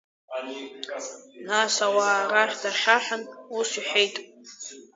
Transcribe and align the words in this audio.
Нас 1.47 1.75
ауаа 1.85 2.21
рахь 2.33 2.55
даахьаҳәын, 2.61 3.23
ус 3.57 3.69
иҳәеит… 3.79 4.15